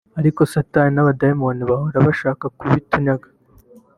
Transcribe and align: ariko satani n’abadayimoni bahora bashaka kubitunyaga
ariko 0.19 0.41
satani 0.53 0.91
n’abadayimoni 0.93 1.61
bahora 1.69 1.97
bashaka 2.07 2.45
kubitunyaga 2.57 3.27